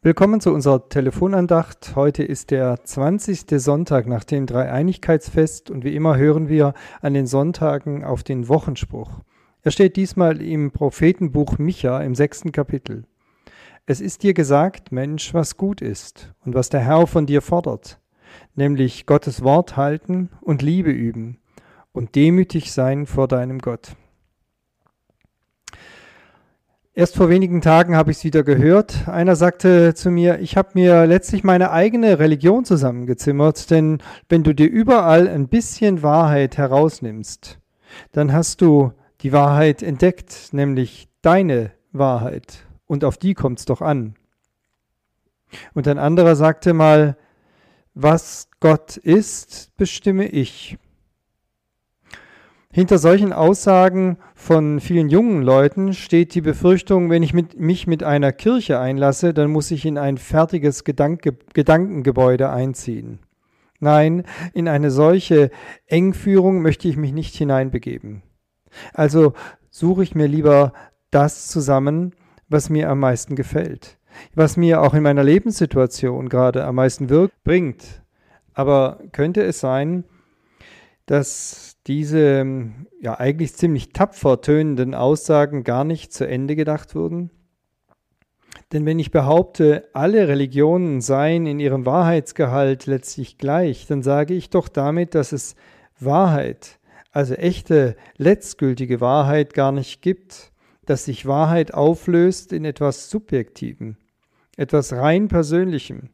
[0.00, 1.96] Willkommen zu unserer Telefonandacht.
[1.96, 3.46] Heute ist der 20.
[3.60, 9.10] Sonntag nach dem Dreieinigkeitsfest und wie immer hören wir an den Sonntagen auf den Wochenspruch.
[9.62, 13.06] Er steht diesmal im Prophetenbuch Micha im sechsten Kapitel.
[13.86, 17.98] Es ist dir gesagt, Mensch, was gut ist und was der Herr von dir fordert,
[18.54, 21.38] nämlich Gottes Wort halten und Liebe üben
[21.90, 23.96] und demütig sein vor deinem Gott.
[26.98, 29.06] Erst vor wenigen Tagen habe ich es wieder gehört.
[29.06, 34.52] Einer sagte zu mir, ich habe mir letztlich meine eigene Religion zusammengezimmert, denn wenn du
[34.52, 37.60] dir überall ein bisschen Wahrheit herausnimmst,
[38.10, 42.66] dann hast du die Wahrheit entdeckt, nämlich deine Wahrheit.
[42.86, 44.16] Und auf die kommt es doch an.
[45.74, 47.16] Und ein anderer sagte mal,
[47.94, 50.78] was Gott ist, bestimme ich.
[52.70, 58.02] Hinter solchen Aussagen von vielen jungen Leuten steht die Befürchtung, wenn ich mit, mich mit
[58.02, 63.20] einer Kirche einlasse, dann muss ich in ein fertiges Gedanke, Gedankengebäude einziehen.
[63.80, 65.50] Nein, in eine solche
[65.86, 68.22] Engführung möchte ich mich nicht hineinbegeben.
[68.92, 69.32] Also
[69.70, 70.74] suche ich mir lieber
[71.10, 72.14] das zusammen,
[72.48, 73.96] was mir am meisten gefällt,
[74.34, 78.02] was mir auch in meiner Lebenssituation gerade am meisten wirkt, bringt.
[78.52, 80.04] Aber könnte es sein,
[81.08, 87.30] dass diese ähm, ja eigentlich ziemlich tapfer tönenden Aussagen gar nicht zu Ende gedacht wurden?
[88.72, 94.50] Denn wenn ich behaupte, alle Religionen seien in ihrem Wahrheitsgehalt letztlich gleich, dann sage ich
[94.50, 95.56] doch damit, dass es
[95.98, 96.78] Wahrheit,
[97.10, 100.52] also echte, letztgültige Wahrheit gar nicht gibt,
[100.84, 103.96] dass sich Wahrheit auflöst in etwas Subjektivem,
[104.58, 106.10] etwas rein Persönlichem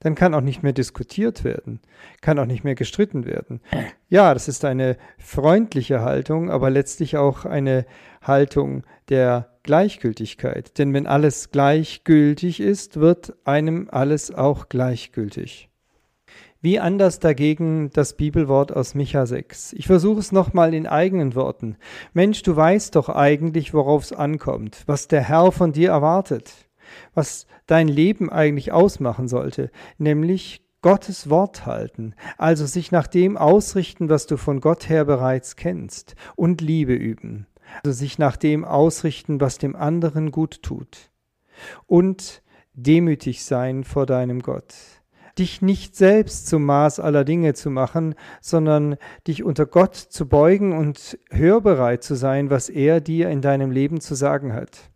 [0.00, 1.80] dann kann auch nicht mehr diskutiert werden,
[2.20, 3.60] kann auch nicht mehr gestritten werden.
[4.08, 7.86] Ja, das ist eine freundliche Haltung, aber letztlich auch eine
[8.22, 10.78] Haltung der Gleichgültigkeit.
[10.78, 15.68] Denn wenn alles gleichgültig ist, wird einem alles auch gleichgültig.
[16.62, 19.72] Wie anders dagegen das Bibelwort aus Micha 6.
[19.74, 21.76] Ich versuche es nochmal in eigenen Worten.
[22.12, 26.69] Mensch, du weißt doch eigentlich, worauf es ankommt, was der Herr von dir erwartet
[27.14, 34.08] was dein Leben eigentlich ausmachen sollte, nämlich Gottes Wort halten, also sich nach dem ausrichten,
[34.08, 37.46] was du von Gott her bereits kennst, und Liebe üben,
[37.84, 41.10] also sich nach dem ausrichten, was dem anderen gut tut,
[41.86, 42.42] und
[42.72, 44.74] demütig sein vor deinem Gott.
[45.38, 48.96] Dich nicht selbst zum Maß aller Dinge zu machen, sondern
[49.26, 54.00] dich unter Gott zu beugen und hörbereit zu sein, was er dir in deinem Leben
[54.00, 54.89] zu sagen hat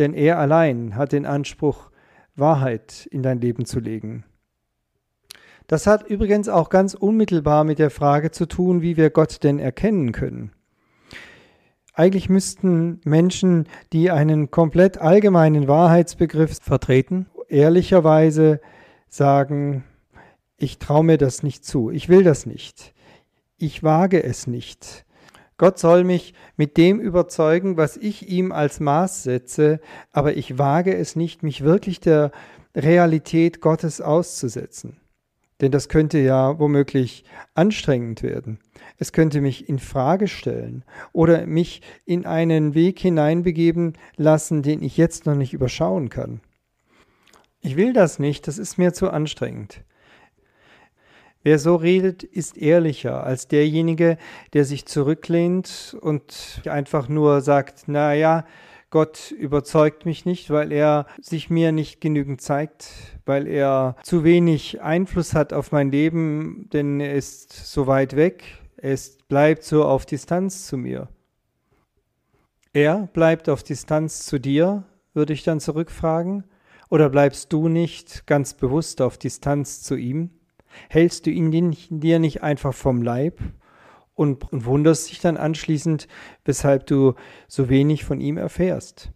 [0.00, 1.90] denn er allein hat den Anspruch,
[2.34, 4.24] Wahrheit in dein Leben zu legen.
[5.68, 9.60] Das hat übrigens auch ganz unmittelbar mit der Frage zu tun, wie wir Gott denn
[9.60, 10.50] erkennen können.
[11.94, 18.60] Eigentlich müssten Menschen, die einen komplett allgemeinen Wahrheitsbegriff vertreten, ehrlicherweise
[19.08, 19.84] sagen,
[20.56, 22.94] ich traue mir das nicht zu, ich will das nicht,
[23.58, 25.04] ich wage es nicht,
[25.60, 29.78] Gott soll mich mit dem überzeugen, was ich ihm als Maß setze,
[30.10, 32.30] aber ich wage es nicht, mich wirklich der
[32.74, 34.96] Realität Gottes auszusetzen.
[35.60, 38.58] Denn das könnte ja womöglich anstrengend werden.
[38.96, 40.82] Es könnte mich in Frage stellen
[41.12, 46.40] oder mich in einen Weg hineinbegeben lassen, den ich jetzt noch nicht überschauen kann.
[47.60, 49.82] Ich will das nicht, das ist mir zu anstrengend.
[51.42, 54.18] Wer so redet, ist ehrlicher als derjenige,
[54.52, 58.44] der sich zurücklehnt und einfach nur sagt, na ja,
[58.90, 62.90] Gott überzeugt mich nicht, weil er sich mir nicht genügend zeigt,
[63.24, 68.42] weil er zu wenig Einfluss hat auf mein Leben, denn er ist so weit weg,
[68.76, 71.08] er bleibt so auf Distanz zu mir.
[72.72, 74.84] Er bleibt auf Distanz zu dir,
[75.14, 76.44] würde ich dann zurückfragen,
[76.88, 80.30] oder bleibst du nicht ganz bewusst auf Distanz zu ihm?
[80.88, 81.50] Hältst du ihn
[81.90, 83.40] dir nicht einfach vom Leib
[84.14, 86.08] und, und wunderst dich dann anschließend,
[86.44, 87.14] weshalb du
[87.48, 89.12] so wenig von ihm erfährst?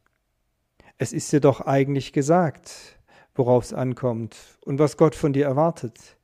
[0.98, 2.98] Es ist dir doch eigentlich gesagt,
[3.34, 6.16] worauf es ankommt und was Gott von dir erwartet,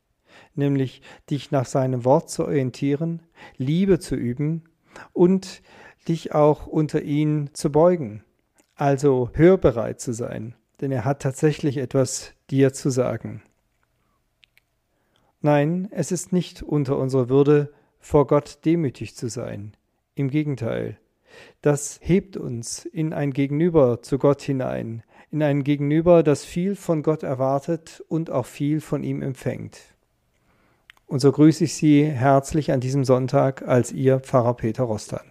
[0.54, 3.22] nämlich dich nach seinem Wort zu orientieren,
[3.56, 4.64] Liebe zu üben
[5.12, 5.62] und
[6.08, 8.24] dich auch unter ihn zu beugen,
[8.74, 13.42] also hörbereit zu sein, denn er hat tatsächlich etwas dir zu sagen.
[15.42, 19.72] Nein, es ist nicht unter unserer Würde, vor Gott demütig zu sein.
[20.14, 20.98] Im Gegenteil,
[21.62, 27.02] das hebt uns in ein Gegenüber zu Gott hinein, in ein Gegenüber, das viel von
[27.02, 29.78] Gott erwartet und auch viel von ihm empfängt.
[31.06, 35.29] Und so grüße ich Sie herzlich an diesem Sonntag als Ihr Pfarrer Peter Rostan.